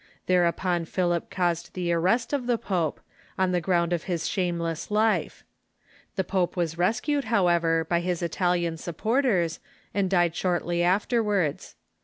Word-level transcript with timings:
Thereupon 0.25 0.85
Philip 0.85 1.29
caused 1.29 1.75
the 1.75 1.93
arrest 1.93 2.33
of 2.33 2.47
the 2.47 2.57
pope, 2.57 3.01
on 3.37 3.51
the 3.51 3.61
ground 3.61 3.93
of 3.93 4.05
his 4.05 4.27
shameless 4.27 4.89
life. 4.89 5.43
The 6.15 6.23
pope 6.23 6.57
was 6.57 6.75
rescued, 6.75 7.25
however, 7.25 7.83
by 7.87 7.99
his 7.99 8.23
Italian 8.23 8.77
supporters, 8.77 9.59
and 9.93 10.09
died 10.09 10.35
shortly 10.35 10.81
afterwards. 10.81 11.75